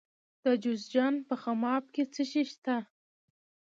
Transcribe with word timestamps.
د 0.43 0.45
جوزجان 0.63 1.13
په 1.27 1.35
خماب 1.43 1.83
کې 1.93 2.03
څه 2.13 2.23
شی 2.31 2.43
شته؟ 2.51 2.75